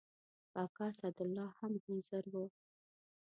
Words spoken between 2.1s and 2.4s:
و.